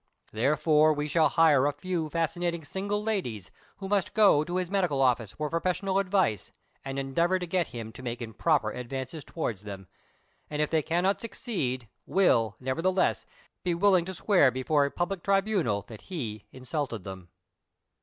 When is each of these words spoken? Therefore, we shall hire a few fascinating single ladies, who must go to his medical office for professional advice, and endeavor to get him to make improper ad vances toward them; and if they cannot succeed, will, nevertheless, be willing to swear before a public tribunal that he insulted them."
Therefore, 0.31 0.93
we 0.93 1.07
shall 1.07 1.29
hire 1.29 1.67
a 1.67 1.71
few 1.71 2.09
fascinating 2.09 2.65
single 2.65 3.03
ladies, 3.03 3.51
who 3.77 3.87
must 3.87 4.15
go 4.15 4.43
to 4.43 4.55
his 4.55 4.71
medical 4.71 4.99
office 4.99 5.33
for 5.33 5.47
professional 5.47 5.99
advice, 5.99 6.51
and 6.83 6.97
endeavor 6.97 7.37
to 7.37 7.45
get 7.45 7.67
him 7.67 7.91
to 7.91 8.01
make 8.01 8.19
improper 8.19 8.73
ad 8.73 8.89
vances 8.89 9.23
toward 9.23 9.59
them; 9.59 9.87
and 10.49 10.59
if 10.59 10.71
they 10.71 10.81
cannot 10.81 11.21
succeed, 11.21 11.87
will, 12.07 12.55
nevertheless, 12.59 13.27
be 13.63 13.75
willing 13.75 14.05
to 14.05 14.15
swear 14.15 14.49
before 14.49 14.85
a 14.85 14.89
public 14.89 15.21
tribunal 15.21 15.83
that 15.83 16.01
he 16.01 16.47
insulted 16.51 17.03
them." 17.03 17.29